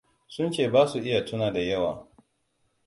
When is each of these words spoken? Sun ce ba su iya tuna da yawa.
Sun 0.33 0.49
ce 0.53 0.65
ba 0.73 0.81
su 0.87 0.97
iya 0.99 1.21
tuna 1.27 1.47
da 1.53 1.59
yawa. 1.69 1.93